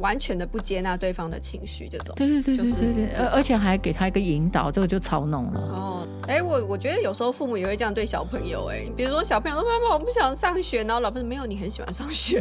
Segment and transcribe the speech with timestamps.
[0.00, 5.60] 完全的不接纳对方的情绪，这种对对对对对对，而而且还给他一个引导，这个就超弄了。
[5.60, 12.40] 哦，哎、欸，我我觉得有时候父母也会这样对小朋友、欸，哎，比如说小朋友说妈妈我不想上学，然后老婆说没有，你很喜欢上学，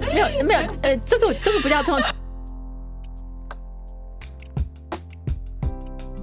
[0.00, 2.00] 没有没有，呃，这个这个不叫冲。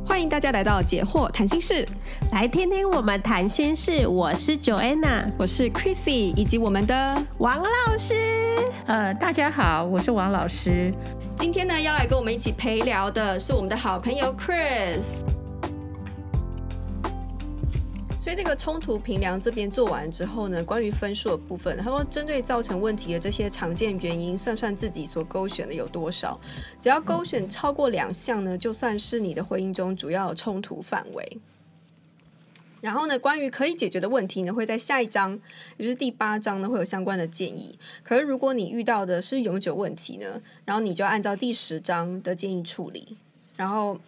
[0.07, 1.85] 欢迎大家来到解惑谈心室，
[2.31, 4.07] 来听听我们谈心事。
[4.07, 8.44] 我是 Joanna，我是 Chrissy，以及我们的王老师。
[8.85, 10.93] 呃，大家好，我是王老师。
[11.37, 15.03] 今天呢，要来跟我们一起陪聊的是我们的好朋友 Chris。
[18.19, 26.39] 所以这个冲突评量这边做完之后呢，关于分数的部分，他说针对造成问题的这些常见原因，算算自己所勾选的有多少，
[26.79, 31.37] 只要勾选超过两项呢，就算是你的婚姻中主要冲突范围。
[32.85, 35.39] 然后呢，关于可以解决的问题呢，会在下一章，
[35.77, 37.77] 也就是第八章呢，会有相关的建议。
[38.03, 43.17] 可是如果你遇到的是永久问题呢，然后你就按照第十章的建议处理，
[43.55, 43.99] 然后。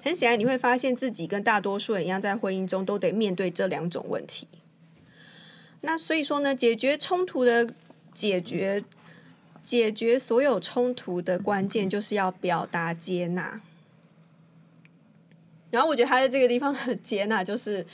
[0.00, 4.46] 很显然，你会发现自己跟大多数人一样，在婚姻中都得面对这两种问题。
[5.80, 7.68] 那所以说呢，解决冲突的
[8.14, 8.84] 解决，
[9.60, 13.60] 解决所有冲突的关键就是要表达接纳。
[15.72, 17.84] 然后我觉得他在这个地方的接纳，就是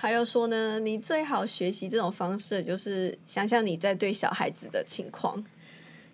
[0.00, 5.44] 他又说呢，你最好学习这种方式，就是想想你在对小孩子的情况。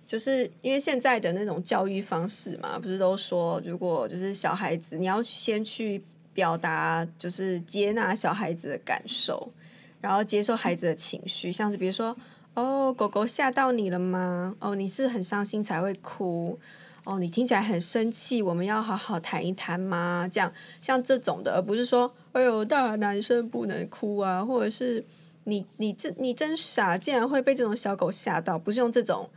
[0.06, 9.52] 就是因为现在的那种教育方式嘛，不是都说，如果就是小孩子，你要先去表达，就是接纳小孩子的感受，
[10.00, 12.16] 然后接受孩子的情绪，像是比如说，
[12.54, 14.56] 哦，狗狗吓到你了吗？
[14.60, 16.58] 哦，你是很伤心才会哭？
[17.04, 20.28] 哦，你听起来很生气，我们要好好谈一谈吗？
[20.30, 20.52] 这样，
[20.82, 25.04] 像这种的，而不是说，哎呦，大男生不能哭啊，或者是
[25.44, 29.30] 你你这你真傻，竟然会被这种小狗吓到，不是用这种。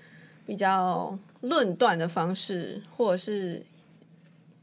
[0.45, 3.61] 比较论断的方式，或者是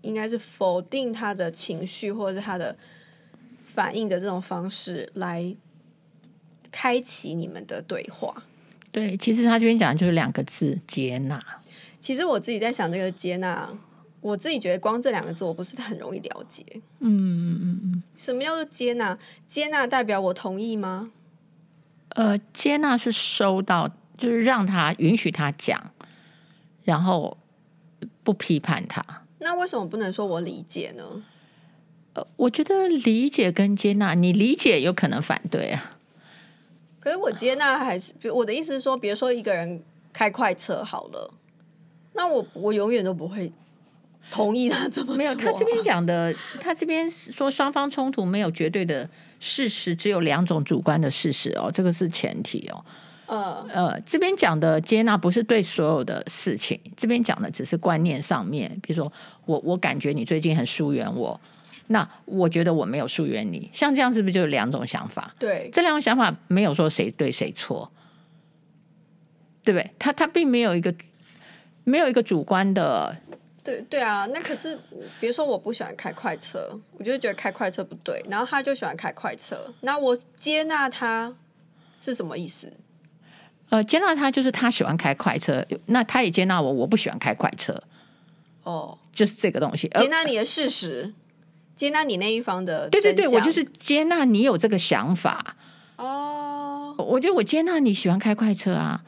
[0.00, 2.74] 应该是否定他的情绪，或者是他的
[3.66, 5.54] 反应的这种方式来
[6.72, 8.44] 开启你们的对话。
[8.90, 11.38] 对，其实他这边讲的就是两个字：接纳。
[12.04, 13.66] 其实我自己在想这个接纳，
[14.20, 16.62] 我自己觉得光这两个字我不是很容易了解。
[17.00, 18.02] 嗯嗯嗯嗯。
[18.14, 19.18] 什么叫做接纳？
[19.46, 21.12] 接纳代表我同意吗？
[22.10, 23.90] 呃，接纳是收到。
[24.16, 25.90] 就是让他允许他讲，
[26.84, 27.36] 然后
[28.22, 29.04] 不批判他。
[29.40, 31.24] 那为什么不能说我理解呢？
[32.12, 35.96] 呃，我觉得理解跟接纳，你理解有可能反对啊。
[37.00, 39.82] 可是我接纳还是，我的意思是说，比如说一个人
[40.12, 41.34] 开快车好了，
[42.14, 43.52] 那我我永远都不会
[44.30, 45.18] 同意他这么做啊。
[45.18, 49.08] 没有，他这边讲的，他这边说双方冲突没有绝对的
[49.40, 52.84] 事实，只有两种主观的事实哦，这个是前提哦。
[53.26, 58.78] 呃呃，这边讲的接纳不是对所有的事情，这边讲的只是观念上面。
[58.82, 59.10] 比如说，
[59.46, 61.40] 我我感觉你最近很疏远我，
[61.86, 65.34] 那我觉得我没有疏远你，像这样是不是就有两种想法？
[65.38, 67.90] 对，这两种想法没有说谁对谁错，
[69.62, 69.90] 对不对？
[69.98, 70.94] 他他并没有一个
[71.84, 73.16] 没有一个主观的。
[73.62, 74.78] 对对啊，那可是
[75.20, 81.34] 比如说我不喜欢开快车，我就觉得开快车不对，然后他就喜欢开快车，那我接纳他
[82.00, 82.70] 是什么意思？
[83.70, 87.82] 呃，接纳他就是他喜欢开快车，那他也接纳我，我不喜欢开快车。
[88.64, 91.14] 哦，就是这个东西，接纳你的事实，
[91.74, 92.88] 接纳你那一方的。
[92.90, 95.56] 对对对，我就是接纳你有这个想法。
[95.96, 99.02] 哦，我觉得我接纳你喜欢开快车啊，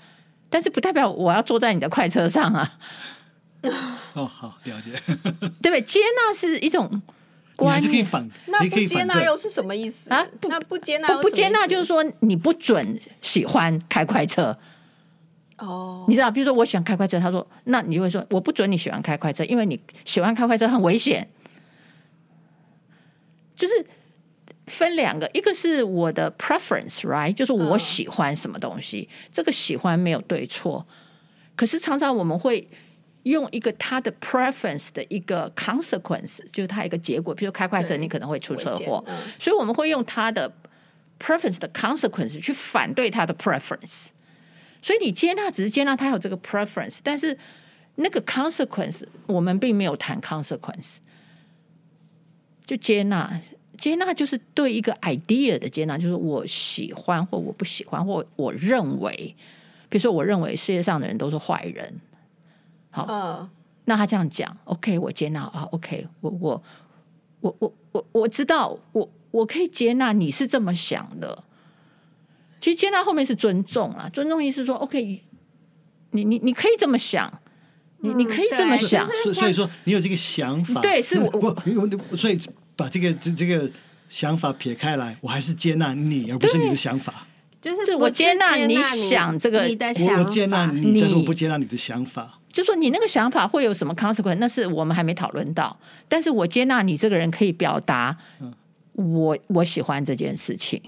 [0.49, 2.79] 但是不代表我要坐在你的快车上啊。
[4.15, 4.93] 哦，好，了解。
[5.07, 5.15] 对
[5.71, 5.83] 不对？
[5.83, 7.03] 接纳是一种。
[7.59, 7.79] 那
[8.69, 10.23] 不接纳又是什么意思啊？
[10.43, 14.55] 那不接纳，不接纳就是说你不准喜欢开快车。
[15.57, 21.27] 哦，你知道，比如说我喜欢开快车，他说，那你就会说我不准你喜欢开快车，因为你喜欢开快车很危险。
[23.57, 23.87] 就是
[24.67, 27.35] 分两个，一个是我的 preference，right？
[27.35, 30.87] 就是我喜欢什么东西，哦，这个喜欢没有对错。
[31.55, 32.69] 可是常常我们会。
[33.27, 40.49] 用一个他的 preference 的一个 consequence，就是他一个结果，比如开快车你可能会出车祸，嗯，所以我们会用他的
[41.19, 44.11] preference 的 consequence 去反对他的 preference。
[44.81, 47.37] 所以你接纳只是接纳他有这个 preference，但是
[47.97, 50.99] 那个 consequence 我们并没有谈 consequence。
[52.65, 53.41] 就接纳，
[53.77, 59.35] 接纳就是对一个 idea 的接纳，就是我喜欢或我不喜欢或我认为，
[59.89, 62.01] 比如说我认为世界上的人都是坏人。
[62.91, 63.47] 好，uh,
[63.85, 66.63] 那他这样讲，OK，我接纳啊，OK，我我
[67.41, 71.45] 我我我我知道，我我可以接纳你是这么想的。
[72.61, 75.23] 其实接纳后面是尊重啊，尊重意思是说，OK，
[76.13, 77.41] 你你你可以这么想，
[77.99, 79.05] 你你可以这么想。
[79.05, 81.63] 所所以说，你有这个想法，对，是我我
[82.11, 82.39] 我所以
[82.77, 83.69] 把这个这这个
[84.09, 87.27] 想法撇开来，我还是接纳你，而不是你的想法。
[87.61, 88.77] 就是我接纳你
[89.09, 89.65] 想这个，我
[90.19, 92.39] 我接纳你，但是我不接纳你的想法。
[92.53, 94.37] 就说你那个想法会有什么 consequence？
[94.37, 95.77] 那是我们还没讨论到。
[96.09, 98.17] 但是我接纳你这个人可以表达，
[98.93, 100.81] 我我喜欢这件事情，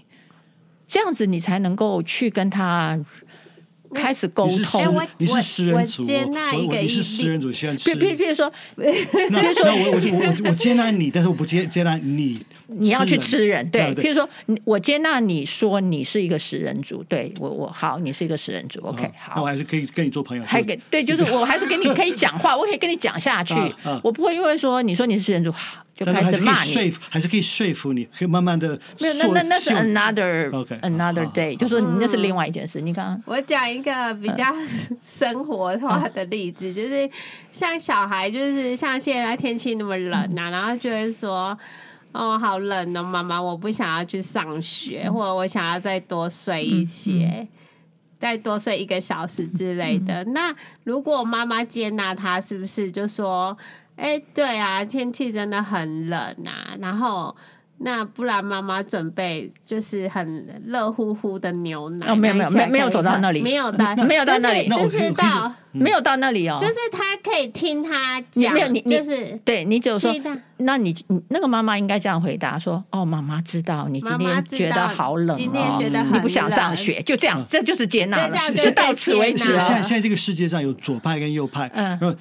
[0.87, 2.99] 这样子你才能够去跟他。
[3.95, 7.91] 开始沟通，你是食人族，接纳一个你是食人族，喜欢吃。
[7.91, 12.39] 譬譬如说， 那 那我我我我接纳你，但是我不接接纳你。
[12.71, 13.95] 你要去吃人，对。
[13.95, 14.29] 譬如说，
[14.65, 19.37] 我接纳你说你是一个食人族，对我我好，你是一个食人族，OK，好。
[19.37, 23.55] 那我还是可以跟你做朋友，还给对，就是我还是跟你可以讲话，我可以跟你讲下去，
[24.03, 25.51] 我不会因为说你说你是食人族。
[25.99, 28.79] 就开始骂你，还是可以说服你，可以慢慢的。
[29.01, 30.49] 没有，那那那是 another
[30.81, 32.81] another day，就说你那是另外一件事。
[32.81, 34.45] 你刚刚我讲一个比较
[35.03, 37.11] 生活化的例子，就是
[37.51, 41.59] 像小孩，就是像现在天气那么冷啊，然后就会说
[42.13, 47.49] ：“哦，好冷哦，妈妈，我不想要去上学，或者我想要再多睡一些，
[48.21, 50.55] 再多睡一个小时之类的。”那
[50.85, 53.59] 如果妈妈接纳他，是不是就说？
[53.99, 56.77] 哎，对啊，天气真的很冷啊。
[56.81, 57.35] 然后，
[57.79, 62.07] 那不然妈妈准备就是很热乎乎的牛奶。
[62.07, 66.57] 哦，没有没有没有没有走到那里，没有到 没有到那里，就是到没有到那里哦。
[66.61, 70.13] 就是他可以听他 讲，没有你就是对你只有说，
[70.59, 70.95] 那你
[71.29, 79.39] 那个妈妈应该这样回答说：哦，妈妈知道你今天觉得好冷，今天觉得你不想上学，就这样，这就是接纳了，是到此为止。
[79.39, 82.17] 现在现在这个世界上有左派跟右派，嗯。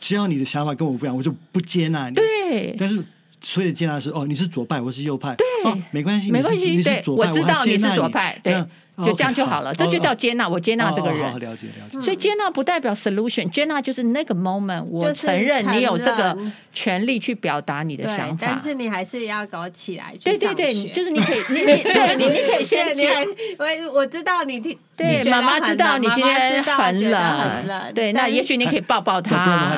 [0.00, 2.14] 只要你的想法跟我不一样，我就不接纳你。
[2.14, 3.02] 对，但是
[3.40, 5.34] 所有的接纳是哦，你是左派，我是右派。
[5.36, 6.70] 对，哦，没关系，没关系。
[6.70, 8.38] 你是左派，我知道你是左派。
[8.42, 8.64] 对，
[8.98, 9.70] 就这样就好了。
[9.70, 11.20] 哦、这就叫接纳，哦、我接纳这个人。
[11.32, 12.00] 哦、了解了解。
[12.00, 16.36] 所以接纳不代表 solution，接纳就是那个 moment，我承认你有这个
[16.72, 18.46] 权利去表达你的想法。
[18.48, 20.14] 但是你还是要搞起来。
[20.22, 23.10] 对对对，就是你可以，你你 对你你可以先接。
[23.58, 24.78] 我我知道你听。
[24.96, 29.76] 对，妈妈知道你今天很冷，对，那也许你可以抱抱 他。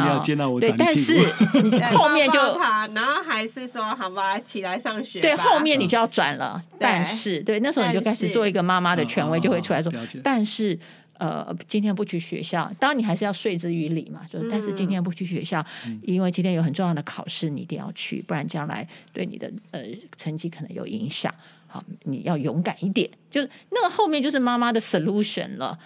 [0.60, 1.14] 对，但是
[1.64, 5.22] 你后面就他，然后还是说好吧，起来上学。
[5.22, 6.62] 对，后面你就要转了。
[6.78, 9.92] 但是，对，那时候你就开始做一个妈妈的权威，就会出来说，
[10.22, 10.78] 但是
[11.18, 15.64] 呃，今天不去学校，当然你还是要说之于理嘛，就但是今天不去学校，
[16.02, 19.80] 因为今天有很重要的考试，你一定要去，不然将来对你的呃
[20.18, 21.32] 成绩可能有影响。
[21.66, 23.08] 好，你要勇敢一点。
[23.30, 25.78] 就是那个后面就是妈妈的 solution 了，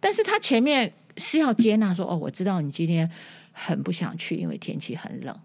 [0.00, 3.10] 但是他前面是要接纳说，哦，我知道你今天
[3.52, 5.36] 很不想去，因为天气很冷。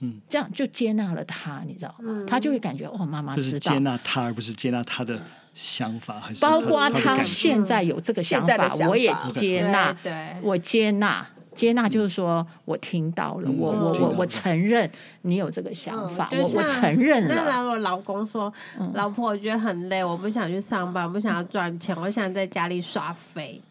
[0.00, 2.24] 嗯，这样就接纳了他，你知道吗？
[2.28, 3.44] 他就会感觉哦，妈妈知道。
[3.44, 5.22] 就是接纳他，而不是接纳他的
[5.56, 9.96] 想法，还是包括他现在有这个想法，嗯、我也接纳，
[10.42, 11.26] 我接纳。
[11.56, 14.88] 接纳就是说，我听到了，我我我我承认
[15.22, 17.34] 你有这个想法，我我承认了。
[17.34, 18.52] 那我老公说，
[18.92, 23.62] 老婆，我觉得很累，我不想去上班，不想要赚钱，我想在家里耍废。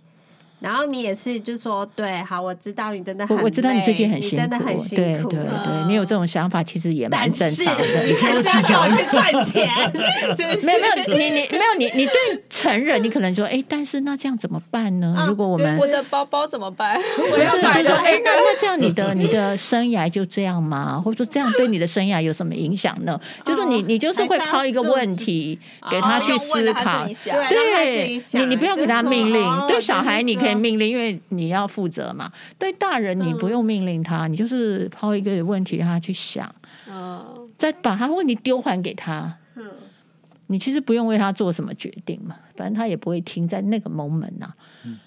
[0.59, 7.83] 然后你也是，就说对，好，我知道你真的很，我知道你最近很辛苦，真的很辛苦，对对对，你有这种想法，其实也蛮正常的。
[8.05, 9.67] 你还是要去赚钱，
[10.65, 12.13] 没有没有，你你没有你你对
[12.49, 15.25] 成人，你可能说，哎，但是那这样怎么办呢？
[15.27, 16.99] 如果我们我的包包怎么办？
[17.17, 21.01] 不是，就说，哎，那那这样你的你的生涯就这样吗？
[21.03, 23.19] 或者说这样对你的生涯有什么影响呢？
[23.45, 25.59] 就说你你就是会抛一个问题
[25.91, 27.05] 给他去思考，
[27.49, 30.55] 对，你你不要给他命令，对小孩你可以。
[30.55, 32.31] 命令，因为你要负责嘛。
[32.57, 36.53] 对大人，你不用命令他，嗯、你就是抛一个问题让他去想，
[36.89, 39.37] 嗯、再把他问题丢还给他。
[39.55, 39.71] 嗯、
[40.47, 44.55] 你其实不用为他做什么决定嘛，反正他也不会听，在那个 moment 呐、啊。
[44.85, 44.97] 嗯、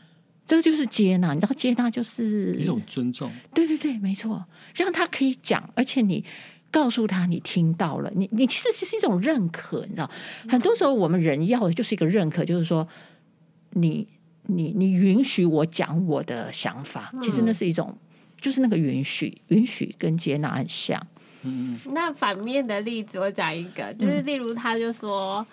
[0.47, 3.33] 这个就是接纳，你知道接纳就是一种尊重。
[3.53, 6.25] 对对对，没错，让他可以讲，而且你
[6.71, 10.11] 告诉他你听到了，你你其实是一种认可，你知道，
[10.45, 12.87] 嗯、很多时候我们人要的就是一个认可，就是说
[13.71, 14.07] 你。
[14.51, 17.99] 你你允许我讲我的想法，其实那是一种，嗯、
[18.41, 21.01] 就是那个允许，允许跟接纳很像。
[21.43, 25.47] 嗯，那反面的例子我讲一个，就是例如他就说，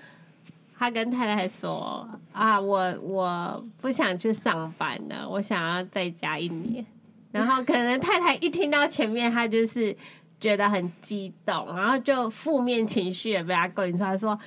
[0.47, 6.85] 嗯、他跟太太说啊，我我不想去上班了，我想要在家一年。
[7.31, 9.93] 然后可能太太一听到前面，他就是
[10.39, 14.39] 觉得很激动，然后就负面情绪也被他勾引出来说。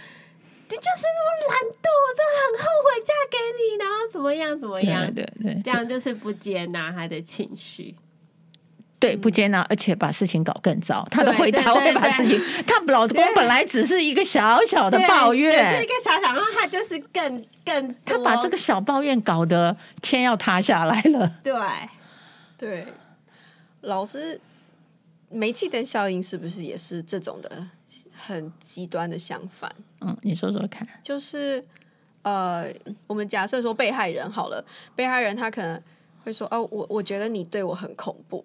[0.69, 7.95] 这就是我懒惰，我真的很后悔嫁给你，然后怎么样怎么样，对对，这样就是不接纳他的情绪。
[9.01, 11.07] 对，不接纳，而且把事情搞更糟。
[11.11, 11.95] 他的回答对对对。
[11.95, 21.33] 会把事情，他老公本来只是一个小小的抱怨，是一个小小，然后他就是更更，他把这个小抱怨搞得天要塌下来了。
[21.43, 21.55] 对。
[22.59, 22.85] 对，
[23.83, 24.41] 老师，
[25.31, 27.69] 煤气灯效应是不是也是这种的
[28.19, 29.71] 很极端的相反？
[30.01, 31.65] 嗯，你说说看，就是
[32.23, 32.73] 呃，
[33.07, 34.65] 我们假设说被害人好了，
[34.97, 35.81] 被害人他可能
[36.25, 38.45] 会说：“哦，我我觉得你对我很恐怖。”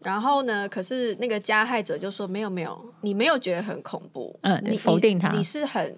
[0.00, 0.68] 然后呢？
[0.68, 4.38] 可是那个加害者就说：“没有，没有，你没有觉得很恐怖。
[4.42, 5.96] 嗯，你否定他，你，你是很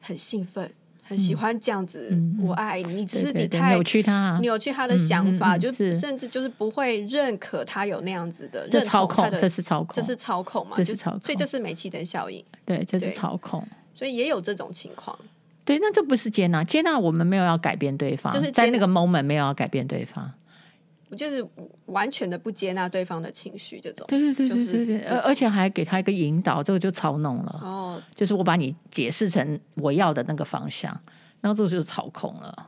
[0.00, 0.72] 很兴奋，
[1.06, 2.08] 很喜欢这样子。
[2.10, 10.76] 嗯、我爱你，你只是你太扭曲他，扭曲他的想法，就甚至就是不会认可他有那样子的认操控，这是操控，这是操控嘛？
[10.78, 12.42] 这是操控，所以这是煤气灯效应。
[12.64, 13.64] 对，这是操控。
[13.94, 15.16] 所以也有这种情况。
[15.64, 20.30] 对，那这不是接纳，接纳我们没有要改变对方，就是在那个 moment 没有要改变对方。
[21.14, 21.46] 就是
[21.86, 27.60] 完全的不接纳对方的情绪，这种对对对对对，就是而而且还给他一个引导，这个就操弄了。
[27.62, 30.92] 哦，就是我把你解释成我要的那个方向，
[31.40, 32.66] 然后这个就是操控了。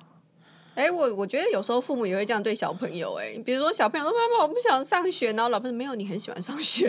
[0.76, 6.86] 哎、欸，我我觉得有时候父母也会这样对小朋友、欸，哎，比如说小朋友说：“妈妈，我不想上学。”然后老婆说：“没有，你很喜欢上学。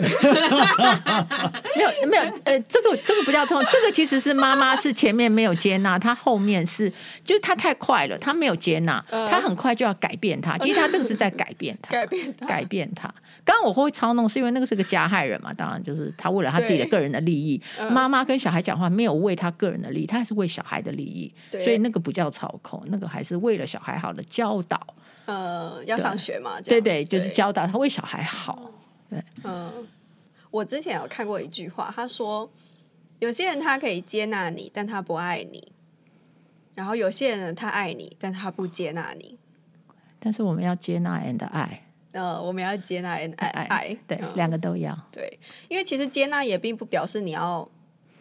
[1.74, 6.92] 没有没有，呃，这个这个不叫操控，这个其实是妈妈是前面没有接纳，她后面是
[7.24, 10.58] 就是她太快了，她没有接纳，她很快就要改变她。
[10.58, 13.12] 其实她这个是在改变她， 改变他，改变她。
[13.42, 17.58] 刚刚我会操弄，是因为那个是个加害人嘛，当然就是他为了他自己的个人的利益。
[17.90, 24.94] 妈妈跟小孩讲话没有为他个人的利益，他还是为小孩的利益，所以那个不叫操控，那个还是为了小孩好的教导。
[25.26, 26.60] 呃，要上学嘛？
[26.62, 28.70] 对对，就是教导他为小孩好。
[29.10, 29.86] 对，嗯，
[30.50, 32.50] 我之前有看过一句话，他说
[33.18, 35.60] 有些人他可以接纳你，但他不爱你；
[36.74, 39.38] 然后有些人他爱你，但他不接纳你。
[40.18, 44.98] 但是我们要接纳 and 爱，呃，我们要接纳 and 爱，爱对，两个都要。
[45.12, 47.68] 对，因为其实接纳也并不表示你要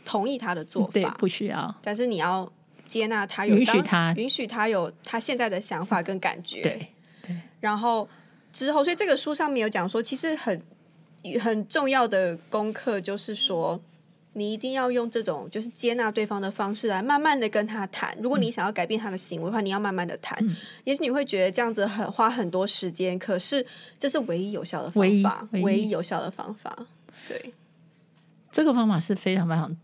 [0.03, 1.73] 同意他的做法，对，不需要。
[1.81, 2.51] 但是你要
[2.87, 6.61] 接纳他，有允许他，允许他有他现在的想法跟感觉。
[6.61, 6.89] 对。
[7.59, 8.07] 然后
[8.51, 10.61] 之后，所以这个书上面有讲说，其实很
[11.39, 13.79] 很重要的功课就是说，
[14.33, 18.15] 你一定要用这种就是接纳对方的方式来慢慢的跟他谈。
[18.21, 20.37] 如果你想要改变他的行为的话，你要慢慢的谈。
[20.41, 23.65] 嗯、也许你会觉得这样子很花很多时间，可是
[23.97, 26.85] 这是唯一有效的方法，唯一，唯一有效的方法。
[27.27, 27.53] 对，
[28.51, 29.75] 这个方法是非常非常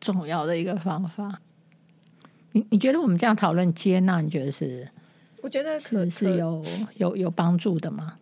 [0.00, 1.40] 重要的一个方法。
[2.52, 4.88] 你你觉得我们这样讨论接纳，你觉得是？
[5.42, 6.64] 我觉得可是，是有
[6.96, 8.14] 有有帮助的吗？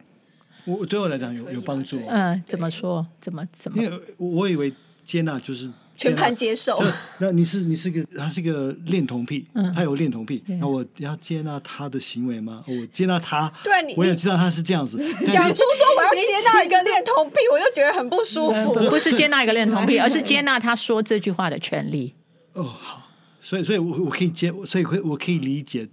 [0.64, 1.98] 我对我来讲有有帮助。
[2.08, 3.06] 嗯，怎么说？
[3.20, 3.82] 怎么怎么？
[3.82, 4.72] 因为我以为
[5.04, 6.78] 接纳就是 全盘接受。
[7.18, 12.62] 那你是你是个他是个恋童癖，嗯、他有恋童癖，那我要接纳他的行为吗？
[12.68, 14.98] 我接纳他， 对你，我也知道他是这样子。
[15.28, 18.74] 讲出说我要接纳一个恋童癖，我就觉得很不舒服。
[18.90, 22.14] 不是接纳一个恋童癖，而是接纳他说这句话的权利。
[22.52, 23.07] 哦，好，
[23.48, 25.88] 所以所以我我可以接，所以会我可以理解。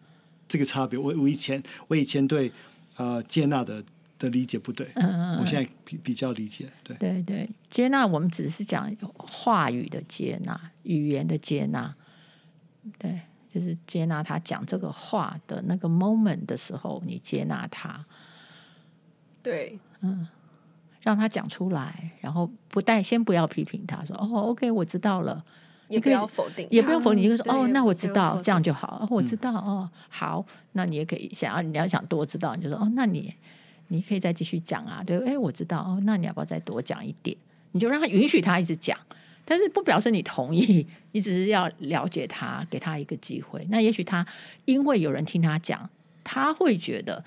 [0.48, 2.52] 这个差别，我我以前我以前对
[2.98, 3.82] 呃接纳的
[4.20, 6.96] 的理解不对，嗯嗯，我现在比比较理解，对。
[6.98, 11.96] 对对，接纳我们只是讲话语的接纳，语言的接纳，
[13.00, 13.22] 对，
[13.52, 18.06] 就是接纳他讲这个话的那个 moment 的时候，你接纳他，
[19.42, 20.28] 对，嗯，
[21.02, 25.44] 让他讲出来，然后不带先不要批评他说，哦，OK，我知道了。
[25.88, 29.00] 也不要否定，也不用否定，你就说哦，那我知道，这样就好。
[29.02, 33.34] 哦，我知道，哦，好，那你也可以想要，你要想多知道，你就说哦，那你
[33.90, 37.38] 你可以再继续讲啊，对，哎，我知道，哦，那你要不要再多讲一点？
[37.72, 38.98] 你就让他允许他一直讲，
[39.44, 43.66] 但是不表示你同意，你只是要了解他，给他一个机会。
[43.70, 44.26] 那也许他
[44.66, 45.90] 因为有人听他讲，
[46.24, 47.24] 他会觉得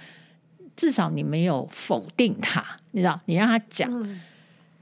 [0.75, 3.91] 至少你没有否定他，你知道，你让他讲。
[3.93, 4.21] 嗯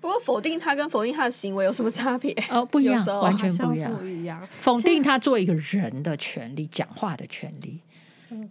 [0.07, 2.33] 不过否定他跟否定他的行为有什么差别？
[2.49, 3.93] 哦， 不一样，完全不一样。
[3.99, 4.49] 不一样。
[4.61, 7.81] 否定他做一个人的权利，讲话的权利，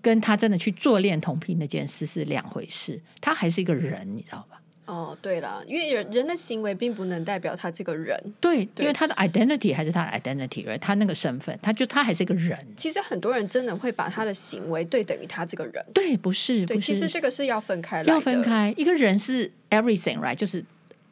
[0.02, 3.02] 跟他真的去做恋童癖那件事是两回事。
[3.22, 4.60] 他还是一个人，你知道吧？
[4.86, 8.20] 哦，对了，因为人人的行为并不能代表他这个人。
[8.42, 12.60] 对，对因为他的 identity 还是他的 identity，他那个身份，他就他还是一个人。
[12.76, 15.86] 其实很多人真的会把他的行为对等于他这个人。
[15.94, 18.74] 对，不是，对，其实这个是要分开来，要分开。
[18.76, 20.36] 一个人是 everything，right？
[20.36, 20.62] 就是。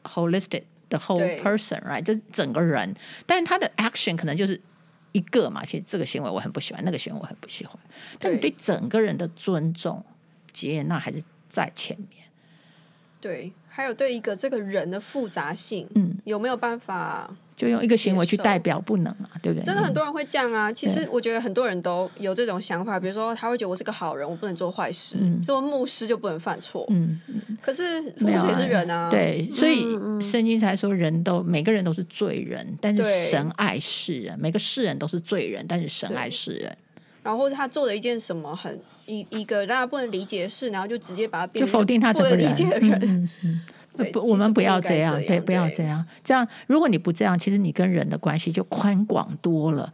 [0.04, 2.04] Holistic the whole person, right？
[2.04, 2.96] 就是整个人，
[3.26, 4.60] 但是他的 action 可能就是
[5.12, 5.66] 一个嘛。
[5.66, 7.78] 其实这个行为我很不喜欢，那个行为我很不喜欢。
[8.20, 10.06] 但你对整个人的尊重、
[10.54, 12.24] 接纳还是在前面。
[13.22, 17.34] 对，还有对一个这个人的复杂性，嗯，有没有办法
[17.64, 18.80] 就用一个行为去代表？
[18.82, 19.64] 不能啊，对不对？
[19.64, 20.72] 真的很多人会这样啊。
[20.72, 27.22] 其实我觉得很多人都有这种想法，比如说他会觉得我是个好人，我不能做坏事，嗯，做牧师就不能犯错，嗯。
[27.62, 29.82] 可是牧师也是人啊，对，所以
[30.22, 36.76] 圣经才说人都每个人都是罪人，但是神爱世人，每个世人都是罪人，但是神爱世人。
[37.24, 43.30] 然后他做了一件什么很一一个大家不能理解的事，然后就直接把他变就否定他这个理解的人。
[44.12, 46.06] 不，我们不要这样，对，不要这样。
[46.24, 49.94] 这样，如果你不这样，其实你跟人的关系就宽广多了。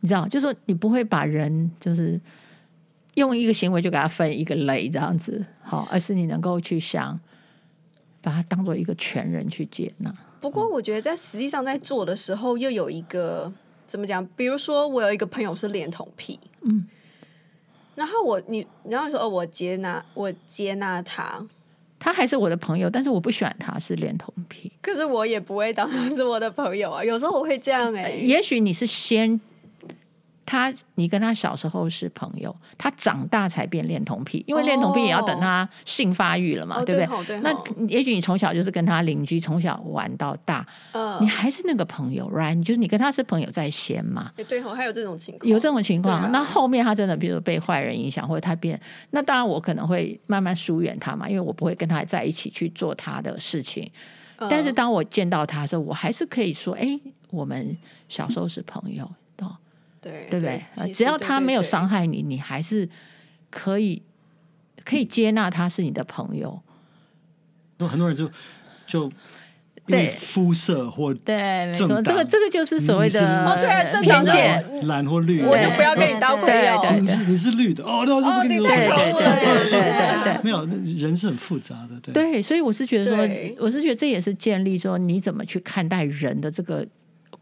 [0.00, 2.20] 你知道，就是说你不会把人就是
[3.14, 7.18] 用一个行为就给他分一个类这样子，好，而是你能够去想，
[8.20, 10.12] 把他当做一个全人去接纳。
[10.40, 13.52] 不过，我觉得在实际上在做的时候，又有一个
[13.86, 14.24] 怎么讲？
[14.36, 16.86] 比如说，我有一个朋友是恋童癖，嗯，
[17.96, 21.44] 然后我你，然后你说哦，我接纳，我接纳他。
[21.98, 24.70] 他还是我的朋友，但是我不喜欢他是恋童癖。
[24.80, 28.20] 可是我也不会当他是我的朋友啊，有时候我会这样哎、欸。
[28.20, 29.40] 也许你是先。
[30.48, 37.14] 他，你跟他小时候是朋友，他长大才变恋童癖，因为恋童癖也要等他性发育了嘛，哦、对不对？
[37.14, 42.54] 哦对哦、那也许你从小就是跟他邻居，从小玩到大，呃、你还是那个朋友，right？
[42.54, 44.32] 你就是你跟他是朋友在先嘛？
[44.48, 46.22] 对哦，还有这种情况，有这种情况。
[46.22, 53.90] 啊、那后面他真的，比如被坏人影响，或者他变，那当然我可能会慢慢疏远他嘛，因为我不会跟他在一起去做他的事情。
[54.36, 57.76] 呃、但是当我见到他的时候，我还是可以说，哎，我们
[58.08, 59.06] 小时候是朋友。
[60.00, 60.62] 对，对不对？
[60.92, 62.88] 只要他没有伤害你，你还是
[63.50, 64.02] 可以
[64.84, 66.62] 可以接纳他是你的朋友。
[67.78, 68.30] 很多人就
[68.86, 69.10] 就
[69.86, 77.00] 对肤色或对，没错，这个这个就是所谓的哦，对，偏见，蓝或绿，我就不要跟你当朋友。
[77.00, 79.18] 你是你是绿的哦，那我就不跟你当朋友。
[79.18, 80.64] 对对对对对，没有，
[80.96, 82.12] 人是很复杂的，对。
[82.12, 83.28] 对，所以我是觉得说，
[83.58, 86.86] 我是觉得这也是建立说你怎么去看待人的这个。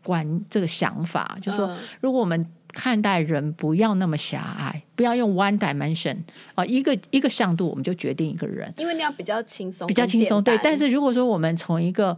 [0.06, 6.16] 观这个想法，就是说，如果我们看待人不要那么狭隘，不要用 one dimension
[6.54, 10.40] 啊，一个一个向度，我们就决定一个人，因为那样比较轻松，比较轻松。
[10.42, 12.16] 对，但是如果说我们从一个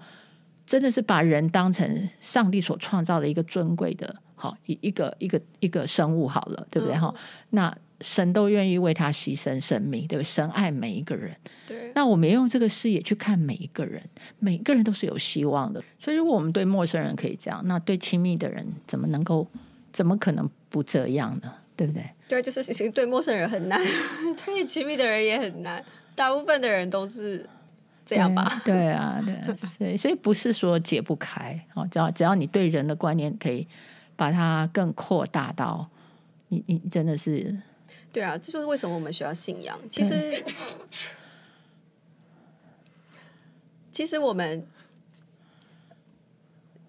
[0.66, 6.94] 真的是把人当成上帝所创造的一个尊贵的，好一一个一个一个生物好了，对不对？
[6.96, 7.74] 哈、嗯，那。
[8.00, 10.24] 神都愿意为他牺牲生命，对不对？
[10.24, 11.34] 神爱每一个人。
[11.66, 11.92] 对。
[11.94, 14.02] 那我们用这个视野去看每一个人，
[14.38, 15.82] 每一个人都是有希望的。
[15.98, 19.46] 所以，如果我们对陌生人可以这样，那对亲密的人怎么能够？
[19.90, 21.52] 怎么可能不这样呢？
[21.74, 22.04] 对不对？
[22.28, 23.80] 对，就是其实对陌生人很难，
[24.44, 25.82] 对亲密的人也很难。
[26.14, 27.44] 大部分的人都是
[28.04, 28.60] 这样吧？
[28.64, 29.56] 对，对啊，对啊。
[29.78, 33.66] 所以，所以不是说解不开哦，只要只要你对人的观念可以
[34.14, 35.88] 把它更扩大到
[36.48, 37.56] 你，你真的是。
[38.12, 39.78] 对啊，这就是为什么我们需要信仰。
[39.88, 40.44] 其实，
[43.92, 44.66] 其实我们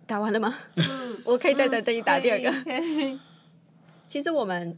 [0.07, 0.55] 打完了吗？
[1.25, 2.51] 我可以再等等你打第二个。
[4.07, 4.75] 其实我们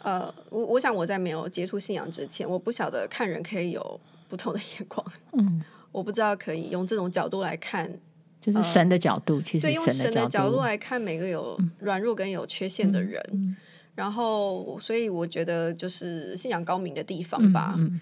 [0.00, 5.04] 呃，我我想我在没有接触信仰之前，我不晓得看人可以有不同的眼光。
[5.32, 7.92] 嗯，我不知道可以用这种角度来看，
[8.40, 9.36] 就是神的角度。
[9.36, 13.22] 呃、其实对，用神的角度来看每个有软弱跟有缺陷的人。
[13.32, 13.56] 嗯嗯
[13.94, 18.00] 然后，所以我觉得就是信仰高明的地方吧，嗯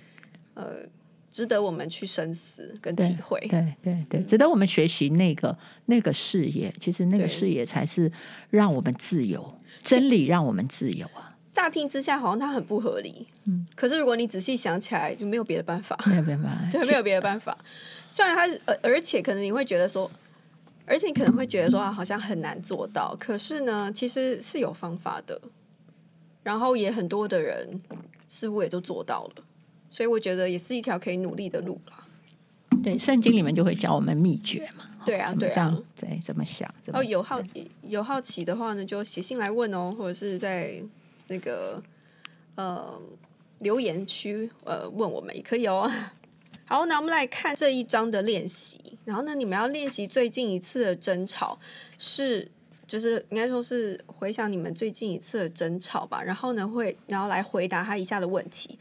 [0.55, 0.77] 嗯、呃，
[1.31, 6.73] 值得我们去深思跟体会，对对对，对，值得我们学习那个那个视野。
[6.81, 8.11] 其实那个视野才是
[8.51, 11.35] 让我们自由，真理让我们自由啊。
[11.53, 17.59] 乍听之下好像它很不合理，嗯，可是如果你仔细想起来，就没有别的办法，没有办法， 对，没有别的办法。
[18.07, 20.09] 虽然它，而而且可能你会觉得说，
[20.87, 23.17] 而且你可能会觉得说，好像很难做到。
[23.19, 25.41] 可是呢，其实是有方法的。
[26.43, 27.81] 然后也很多的人
[28.27, 29.45] 似乎也都做到了，
[29.89, 32.07] 所以我觉得也是一条可以努力的路啦。
[32.83, 34.87] 对，圣经里面就会教我们秘诀嘛。
[35.05, 36.73] 对啊，对啊，对，怎么想？
[36.93, 37.43] 哦，有好
[37.83, 40.83] 有好奇的话呢，就写信来问哦，或者是在
[41.29, 41.83] 那个
[42.55, 42.99] 呃
[43.59, 45.91] 留言区呃问我们也可以哦。
[46.65, 48.99] 好，那我们来看这一章的练习。
[49.05, 51.59] 然后呢，你们要练习最近一次的争吵
[51.99, 52.51] 是。
[52.91, 58.77] 就是应该说是回想你们最近一次的争吵吧，然后呢会，然后来回答他以下的问题。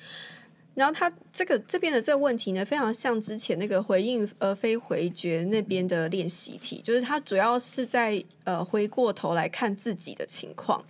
[0.74, 10.84] 然后他这个这边的这个问题呢，非常像之前那个回应而非回绝那边的练习题，就是他主要是在呃回过头来看自己的情况。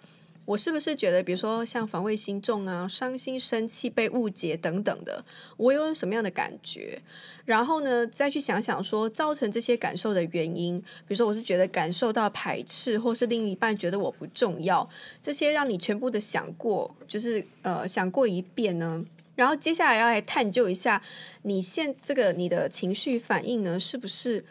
[0.49, 5.23] 我是不是觉得，比如说像防卫心重啊、伤心、生气、被误解等等的，
[5.57, 6.99] 我有什么样的感觉？
[7.45, 14.89] 然后呢，再去想想说造成这些感受的原因，比如说我是觉得感受到排斥，或是另一半觉得我不重要，
[15.21, 19.05] 这些让你全部的想过，就是呃想过一遍呢。
[19.35, 20.99] 然后接下来要来探究一下，
[21.43, 24.43] 你现这个你的情绪反应呢，是不是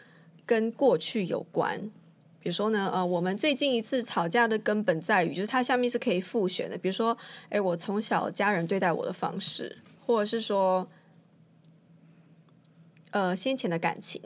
[0.45, 1.91] 跟过去有关？
[2.41, 6.77] 比如说呢，呃，我们最近一次吵架的根本在于，就是它下面是可以复选的。
[6.77, 7.17] 比如说，
[7.49, 10.87] 哎，我从小家人对待我的方式，或者是说，
[13.11, 14.21] 呃先前的感情，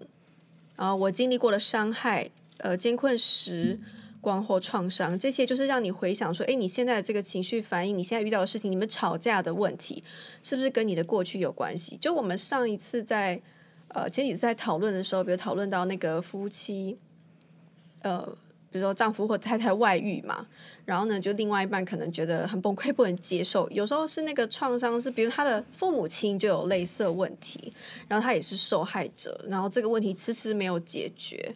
[0.75, 3.79] 然后我经历过的伤害，呃艰困时
[4.21, 10.03] 光或创伤，这些就是让你回想说，哎，你现在的这个情绪反应，你现在遇到的事情，你们吵架的问题，
[10.43, 11.97] 是不是跟你的过去有关系？
[11.97, 13.41] 就我们上一次在
[13.87, 16.97] 呃前几次在讨论的时候，比如讨论到那个夫妻，
[18.03, 18.37] 呃。
[18.71, 20.43] 比如说丈夫或太太外遇嘛，
[20.83, 23.69] 然后呢，就另外一半可能觉得很崩溃，不能接受。
[23.69, 27.71] 有时候是那个创伤是，比如他的父母亲就有类似问题，
[28.07, 31.55] 然后他也是受害者，然后这个问题迟迟没有解决，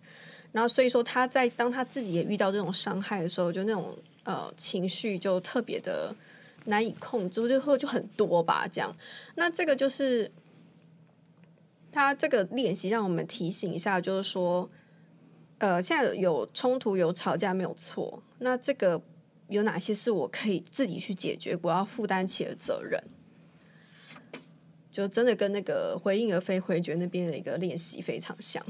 [0.51, 6.13] 然后所以说他在当他自己也遇到这种伤害的时候，就那种呃情绪就特别的
[6.65, 8.95] 难以控制，就会就很多吧，这样。
[9.33, 10.31] 那这个就是
[11.91, 14.69] 他这个练习让我们提醒一下，就是说。
[15.59, 18.21] 呃，现在有冲突、有吵架没有错。
[18.39, 19.01] 那这个
[19.47, 23.01] 有哪些是我可以自己去解决，我要负担起的责任？
[24.91, 28.63] 就真的跟那个回应而非回绝那边的一个练习非常像。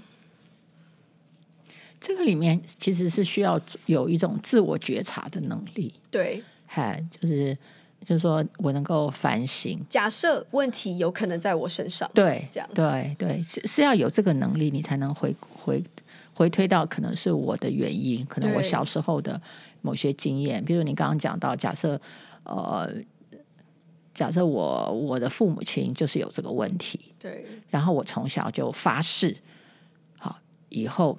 [1.99, 5.93] 这个里面其实是需要有一种自我觉察的能力。
[6.11, 7.57] 对，嗨，就是
[8.05, 9.83] 就是说我能够反省。
[9.89, 15.83] 假设问题有可能在我身上，对，这样，对对，是是要有这个能力，你才能回回。
[16.37, 19.41] 回推到可能是我的原因，可能我小时候的
[19.81, 21.99] 某些经验，比如你刚刚讲到，假设
[22.43, 22.87] 呃，
[24.13, 29.35] 假设我我的父母亲就是有这个问题，对，然后我从小就发誓，
[30.19, 30.37] 好，
[30.69, 31.17] 以后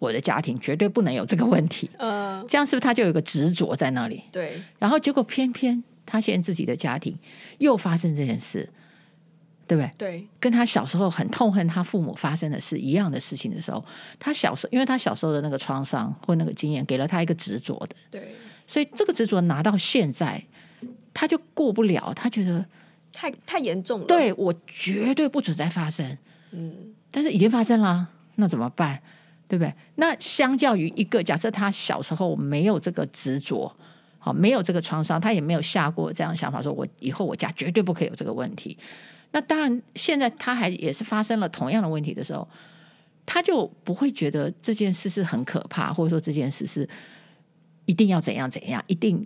[0.00, 4.24] 我的家庭绝对不能有这个问题，呃，这样是不是他就有个执着在那里？
[4.32, 7.16] 对，然后结果偏偏他现在自己的家庭
[7.58, 8.68] 又发生这件事。
[9.70, 9.90] 对不对？
[9.96, 13.84] 对，跟他小时候很痛恨他父母发生的事一样的事情的时候，
[14.18, 18.34] 他小时候，因为他小时候的那个创伤或那个经验，给了他一个执着的，对，
[18.66, 20.42] 所以这个执着拿到现在，
[21.14, 22.66] 他就过不了，他觉得
[23.12, 26.18] 太太严重了，对，我绝对不准再发生，
[26.50, 29.00] 嗯，但是已经发生了，那怎么办？
[29.46, 29.72] 对不对？
[29.94, 33.72] 那相较于一个假设，他小时候没有这个执着，
[34.18, 38.76] 好，没有这个创伤，他也没有下过这样的想法，说我以后我家绝对不可以有这个问题。
[39.32, 42.48] 那当然，现在他还也是发生了同样的问题的时候，
[43.24, 46.88] 他就不会觉得这件事是很可怕，或者说这件事是
[47.86, 49.24] 一定要怎样怎样，一定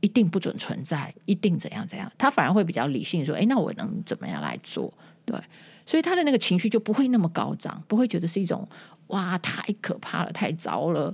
[0.00, 2.10] 一定不准存在，一定怎样怎样。
[2.16, 4.92] 他反而会比较理性说：“哎，那我能怎么样来做？”
[5.26, 5.36] 对，
[5.84, 8.66] 所以他的那个情绪就不会那么高涨，不会觉得是一种
[9.08, 11.12] 哇，太可怕了，太糟了，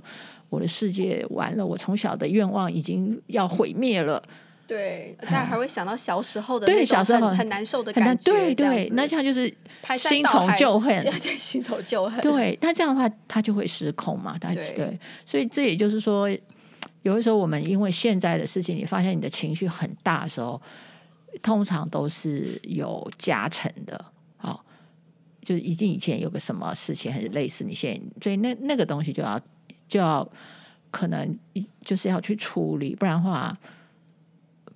[0.49, 4.21] 我的世界完了，我从小的愿望已经要毁灭了。
[4.67, 9.51] 对， 他还会想到小时候的那种很很难受的感觉，对对，那这样就是
[9.97, 12.19] 新仇旧恨，对，新仇旧恨。
[12.21, 16.29] 对， 那这样的话，他就会失控嘛，他对，对，所以这也就是说，
[17.03, 20.61] 有的时候我们因为现在的事情，你发现你的情绪很大的时候，
[21.41, 24.03] 通常都是有加成的，
[24.35, 24.61] 好，
[25.41, 29.39] 就是已经以前有个什么事情，还是类似你现在，所以那那个东西就要
[29.87, 30.29] 就要
[30.91, 31.39] 可能
[31.85, 33.57] 就是要去处理，不然的话。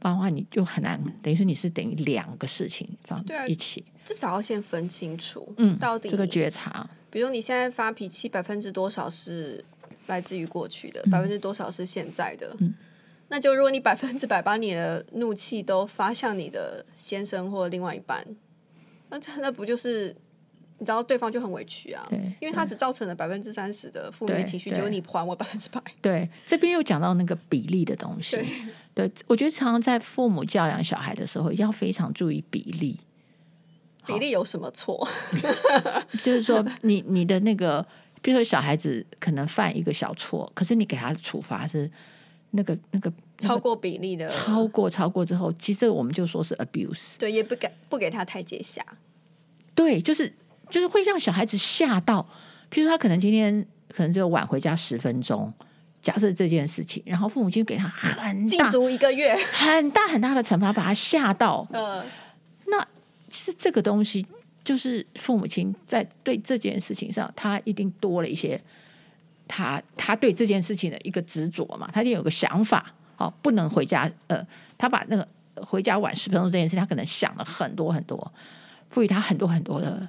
[0.02, 6.90] 不然的话，你就很难，等于说你是等于两个事情放在一起，啊，至少要先分清楚，嗯，到底这个觉察。
[7.12, 9.64] 比如你现在发脾气，百分之多少是
[10.08, 12.56] 来自于过去的，百分之多少是现在的？
[12.60, 12.74] 嗯，
[13.28, 18.26] 那就如果你百分之百把你的怒气都发向你的先生或另外一半，
[19.10, 20.16] 那那不就是？
[20.78, 25.80] 你知道对方就很委屈啊，对，因为他只造成了百分之三十的负面情绪，结果你还我百分之百。
[26.02, 28.36] 对，这边又讲到那个比例的东西。
[29.08, 33.00] 对，我觉得常常在父母教养小孩的时候，要非常注意比例。
[34.06, 35.08] 比例有什么错？
[36.24, 37.86] 就是说你，你你的那个，
[38.22, 41.90] 比如说小孩子可能犯一个小错，可是你给他的处罚是
[42.52, 47.18] 那个那个超过比例的，超过超过之后，其实这个我们就说是 abuse。
[47.18, 48.86] 对，也不给不给他台阶下。
[49.76, 50.34] 对，就是。
[50.70, 52.26] 就是会让小孩子吓到，
[52.72, 55.54] 譬如他可能今天可能就晚回家十分钟，
[56.02, 61.68] 假设这件事情，然后父母亲给他很大禁足一个月，很大很大的惩罚，把他吓到。
[61.72, 62.04] 呃，
[62.68, 62.86] 那
[63.30, 64.26] 其实这个东西
[64.64, 68.60] 就是父母亲在对这件事情上，他一定多了一些
[69.48, 74.10] 他他对这件事情的一个执着嘛，他一定有个想法，哦，不能回家。
[74.28, 74.46] 呃，
[74.78, 75.28] 他把那个
[75.66, 78.34] 回家晚十分钟这件事，他可能想了很多很多，
[78.90, 80.08] 赋予他很多很多的。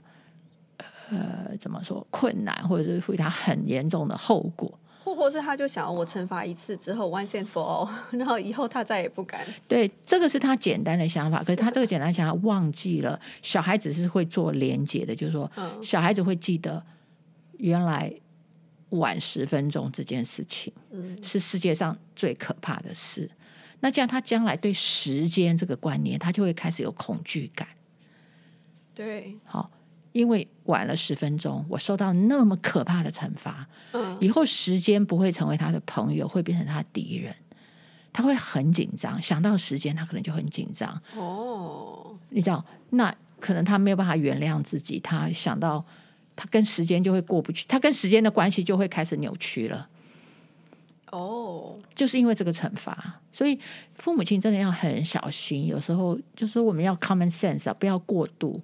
[1.11, 9.45] 呃，怎么说困难，或者是赋予他很严重的后果，或或是他就想要我惩罚一次之后，once and for all， 然后以后他再也不敢。
[9.67, 15.51] 对，这个是他简单的想法，可是他这个简单想法忘记了，小孩子是会做连结的，就是说，
[15.83, 16.83] 小孩子会记得
[17.59, 18.13] 原来
[18.91, 20.73] 晚十分钟这件事情，
[21.23, 23.29] 是世界上最可怕的事。
[23.81, 27.67] 那这样他将来对时间这个观念，他就会开始有恐惧感。
[28.95, 29.69] 对，好。
[30.13, 33.67] 因为晚了十分钟，我受到那么可怕的惩罚。
[33.93, 37.35] 嗯，以后时间不会成为他的朋友，会变成他的敌人。
[38.13, 41.01] 他会很紧张，想到时间，他可能就很紧张。
[41.17, 45.01] 哦，你知道，那可能他没有办法原谅自己。
[45.01, 45.83] 他想到
[46.37, 49.89] 他跟时间就会过不去，他跟时间的关系就会开始扭曲了。
[51.11, 53.59] 哦，就是因为这个惩罚，所以
[53.95, 55.67] 父母亲真的要很小心。
[55.67, 58.61] 有时候就是我们要 common sense 啊，不要过度。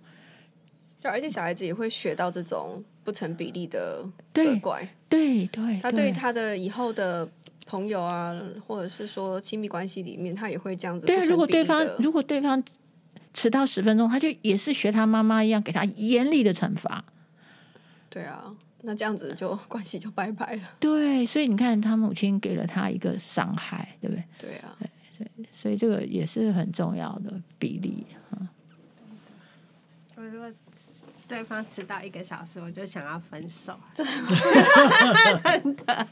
[1.01, 4.89] 对，而且小孩子也会学到这种不成比例的责怪。
[5.09, 7.29] 对对，他对他的以后的。
[7.71, 8.35] 朋友啊，
[8.67, 11.07] 或者是说亲密关系里面，他也会这样子。
[11.07, 12.65] 对，如果对方如果对方
[13.35, 17.05] 迟到十分钟，他就也是学他妈妈一样，给他严厉的惩罚。
[18.09, 20.63] 对啊，那这样子就关系就拜拜了。
[20.81, 24.25] 对，所以你看，他母亲给了他一个伤害，对不对？
[24.39, 24.89] 对啊，对，
[25.37, 28.49] 对，所以这个也是很重要的比例啊。
[30.19, 30.51] 我如果
[31.29, 33.79] 对方迟到一个小时，我就想要分手。
[33.95, 36.07] 真的， 真的。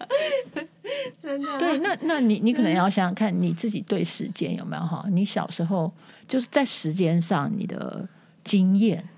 [1.20, 5.04] 真的对，那那你你可能要想想看，你自己对时间有没有哈？
[5.10, 5.92] 你小时候
[6.28, 8.08] 就是在时间上你的
[8.44, 9.08] 经验。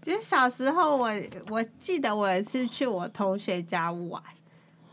[0.00, 1.10] 其实小时候我
[1.50, 4.22] 我记得我有一次去我同学家玩，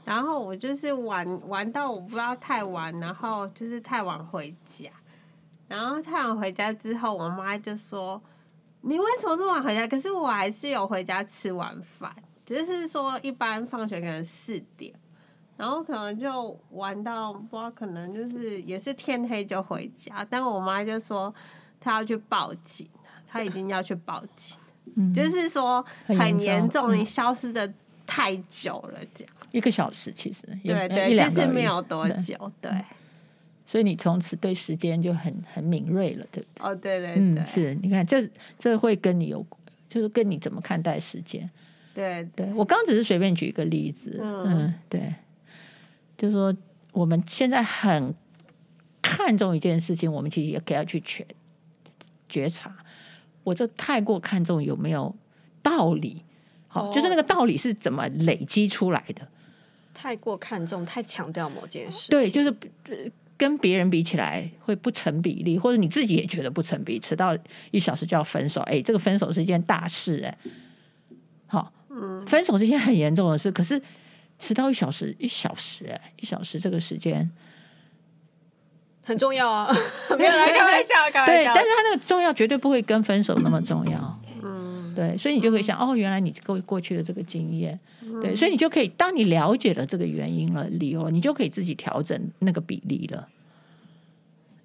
[0.03, 4.89] 然后我就是玩玩到我不知道太晚，然后就是太晚回家，
[5.69, 8.21] 然后太晚回家之后，我妈就说
[8.83, 12.13] ：“你为什么这么晚回家？”可是我还是有回家吃晚饭，
[12.45, 14.93] 只是说一般放学可能四点。
[15.55, 21.33] 然后可能就玩到不知道，可能就是也是天黑就回家，但我妈就说
[21.79, 22.89] 她要去报警，
[23.27, 24.57] 她已经要去报警，
[24.95, 27.71] 嗯、就是说很严重，嗯、你消失的
[28.05, 29.33] 太久了，这样。
[29.51, 32.85] 一个小时其实对对，其实没有多久，对，对
[33.73, 36.63] 所以你从此对时间就很很敏锐了，对不对？
[36.63, 39.43] 哦，对对对，嗯、是，你看这这会跟你有，
[39.89, 41.49] 就是跟你怎么看待时间，
[41.91, 45.15] 对对，我刚只是随便举一个例子，嗯，嗯，对。
[46.15, 46.55] 就是说，
[46.91, 48.13] 我们现在很
[49.01, 51.25] 看重一件事情，我们其实也可以要去觉
[52.29, 52.77] 觉察，
[53.43, 55.15] 我这太过看重有没有
[55.63, 56.21] 道理？
[56.67, 59.27] 好，就是那个道理是怎么累积出来的？
[59.95, 62.55] 太过看重，太强调某件事，对，就是
[63.37, 67.37] 跟别人比起来会不成比例，或者你自己也觉得不成比例，迟到
[67.71, 70.37] 一小时就要分手，哎，这个分手是一件大事，哎，
[71.47, 73.81] 好，嗯，分手是一件很严重的事，可是。
[74.39, 77.29] 迟到一小时，一小时，哎，一小时，这个时间
[79.05, 79.73] 很重要啊！
[80.19, 81.53] 没有来开玩笑，开玩笑。
[81.53, 84.02] 对，但是他那个重要绝对不会跟分手那么重要。
[84.93, 87.79] 嗯，对，所以你就可以想，哦，原来你过过去的这个经验，
[88.21, 93.27] 对，所以你就可以，当你了解了这个原因了，理由，你就可以自己调整那个比例了。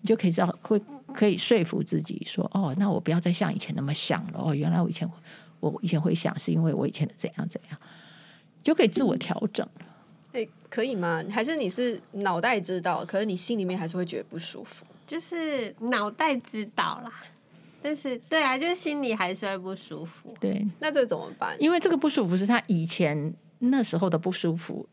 [0.01, 0.81] 你就可以知道，会
[1.13, 4.41] 可以说服自己说，哦，那我不要再像以前那么想了。
[4.41, 5.11] 哦，原来我以前
[5.59, 7.79] 我以前会想，是因为我以前的怎样怎样。
[8.63, 9.67] 就可以自我调整。
[10.33, 11.25] 哎、欸，可以吗？
[11.31, 14.87] 还是你是脑袋知道，可是你心里面还是会觉得不舒服？
[15.07, 17.11] 就是脑袋知道啦，
[17.89, 20.35] 但是对啊，就是心里还是会不舒服。
[20.39, 21.57] 对，那这怎么办？
[21.59, 24.87] 因为这个不舒服是他以前那时候的不舒服，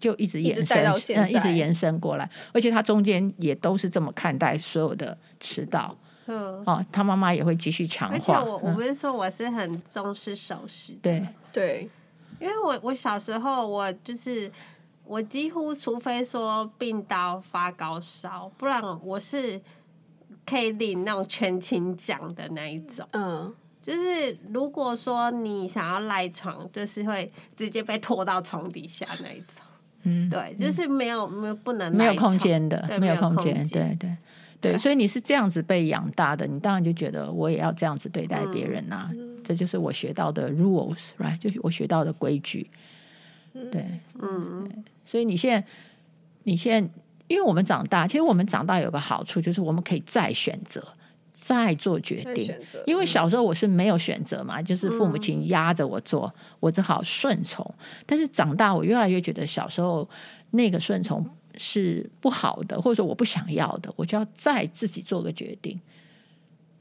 [0.00, 5.94] 就一直延伸到现在，嗯，一直延伸过来，而且他中间也都是这么看待所有的迟到。
[6.24, 8.14] 嗯，哦，他妈妈也会继续强化。
[8.14, 11.90] 而且我我不是说我是很重视守时，对对。
[12.40, 14.50] 因为我我小时候我就是
[15.04, 19.60] 我几乎除非说病到发高烧，不然我是
[20.46, 23.06] 可以领那种全勤奖的那一种。
[23.12, 29.64] 嗯，就是如果说你想要赖床，就是会直接被拖到床底下那一种。
[30.02, 34.16] 嗯，对，就是没有没有不能没有空间的，没有空间，对对
[34.60, 39.10] 对，所以你是这样子被养大的，你当然就觉得我也要这样子对待别人呐、啊。
[39.12, 39.32] 嗯。
[39.44, 41.38] 这就是我学到的 rules，right？
[41.38, 42.70] 就是我学到的规矩。
[43.52, 44.66] 对，嗯，
[45.04, 45.68] 所以你现在，
[46.44, 46.90] 你现在，
[47.34, 50.80] 因为我们长大，其实我们长大有个好处，就是我们可以再选择，
[51.32, 52.48] 再做决定。
[52.86, 57.68] 因为小时候我是没有选择嘛，就是父母亲压着我做，我只好顺从。
[58.06, 60.08] 但是长大，我越来越觉得小时候
[60.52, 65.80] 那个顺从是不好的，或者说我不想要的，我就要再自己做个决定。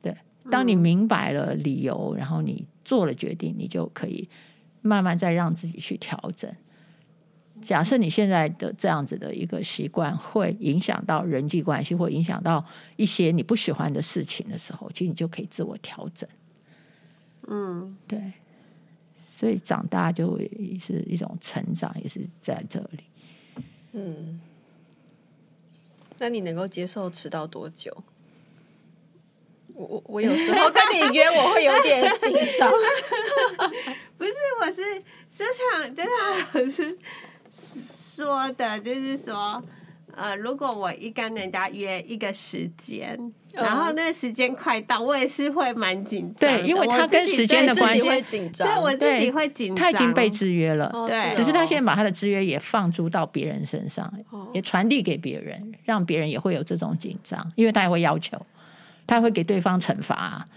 [0.03, 0.15] 对
[0.51, 4.29] 当你明白了理由，然后你做了决定，你就可以
[4.83, 6.47] 慢慢再让自己去调整。
[7.65, 12.63] 假设你现在的这样子的一个习惯会影响到人际关系，或影响到
[12.95, 16.29] 一些你不喜欢的事情的时候，其实你就可以自我调整。
[17.47, 18.33] 嗯，对。
[19.35, 20.49] 所以长大就会
[20.79, 23.03] 是一种成长，也是在这里。
[23.91, 24.39] 嗯，
[26.19, 28.03] 那你能够接受迟到多久？
[29.73, 32.71] 我我有时候跟你约，我会有点紧张。
[34.17, 36.11] 不是，我是就像就像
[36.53, 36.97] 老师
[37.53, 39.63] 说的，就是说。
[40.15, 43.17] 呃，如果我一跟人家约一个时间，
[43.55, 46.51] 嗯、然后那个时间快到，我也是会蛮紧张。
[46.51, 48.67] 对，因为他跟时间的关系会紧张。
[48.67, 49.77] 对，我自己会紧张。
[49.77, 58.39] 他已经被制约了，哦、对，只是他现在把他的制约也放逐到别人身上，哦、也传递给别人，让别人也会有这种紧张，因为他也会要求，
[59.07, 60.47] 他会给对方惩罚。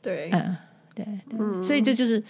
[0.00, 0.56] 对，嗯，
[0.94, 2.22] 对，对嗯、所以这就是。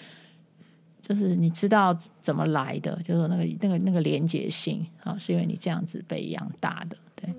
[1.03, 7.35] 就是你知道怎么来的，就是那个那个那个连结性啊，是因为你这样子被养大的，对。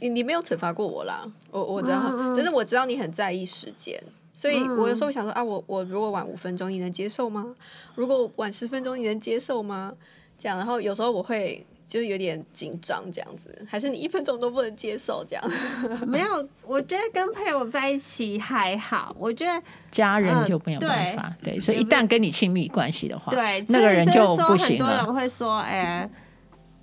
[0.00, 3.98] 你你没有惩罚过我啦，我我知道，嗯嗯，但是我知道你很在意时间，
[4.32, 7.56] 所以我有时候想说啊，我我如果晚五分钟，你能接受吗？
[7.94, 9.94] 如果晚十分钟，你能接受吗？
[10.36, 11.64] 这样，然后有时候我会。
[11.88, 15.44] 就有点紧张这样子，还是你一分钟都不能接受这样？
[16.06, 19.16] 没有，我觉得跟朋友在一起还好。
[19.18, 24.86] 我觉得家人就没有办法，呃、对，对，所以一旦跟你亲密关系的话，对，那个人就不行了。
[24.86, 26.10] 很多人会说，哎、欸，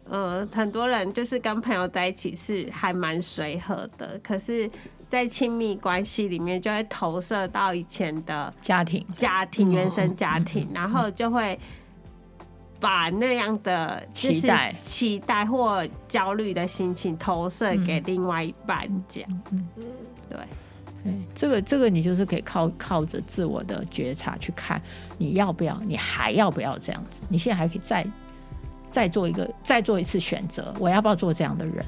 [0.09, 4.67] 呃，很多人就是跟朋友在一起是还蛮随和的，可是，
[5.07, 11.59] 在亲密关系里面就会投射到以前的家庭、家庭、原生家庭，然后就会。
[12.79, 19.67] 把那样的期待期待或焦虑的心情投射给另外一半，这样，嗯，
[20.29, 20.39] 对，
[21.03, 24.81] 对，这个这个你就是可以靠靠着自我的觉察去看，
[25.17, 27.21] 你要不要，你还要不要这样子？
[27.29, 28.05] 你现在还可以再
[28.91, 31.85] 再做一个，再做一次选择，我要不要做这样的人？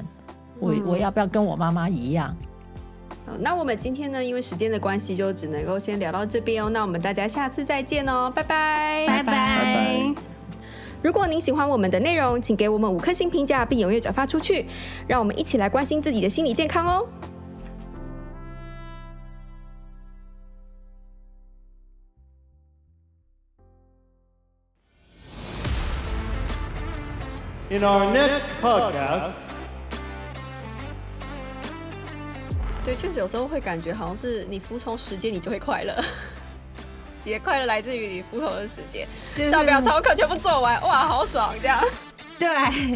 [0.60, 2.36] 我我要不要跟我妈妈一样？
[3.26, 6.70] 好，那我们今天呢，因为时间的关系，就只能够先聊到这边哦。
[6.70, 10.37] 那我们大家下次再见哦，拜拜，拜拜。
[11.08, 14.66] 如果您喜欢我们的内容，请给我们五颗星评价，并踊跃转发出去，
[15.08, 17.08] 让我们一起来关心自己的心理健康哦。
[27.70, 29.32] In our next podcast，
[32.84, 36.04] 对，确实有时候会感觉好像是你服从时间，你就会快乐。
[37.28, 39.06] 也快乐来自于你服从的时间，
[39.52, 41.54] 照表操课全部做完，哇，好爽！
[41.62, 41.78] 这样，
[42.40, 42.48] 对。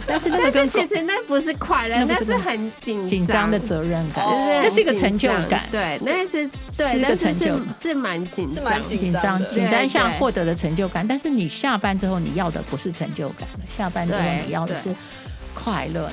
[0.08, 4.26] 但是那个其实那不是快乐，那是很紧紧张的责任感，
[4.64, 5.66] 那是一个成就感。
[5.70, 11.06] 对，那是对，那是是是蛮紧是蛮紧张紧张下获得的成就感。
[11.06, 14.96] 但是你下班之后，你要的不是成就感了，下班之后你要的是
[15.54, 16.10] 快乐。